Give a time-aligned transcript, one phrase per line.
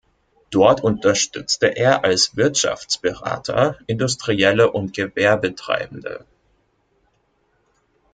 [0.49, 6.25] Dort unterstützte er als Wirtschaftsberater Industrielle und Gewerbetreibende.